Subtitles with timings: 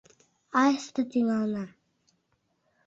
[0.61, 1.65] Айста тӱҥалына: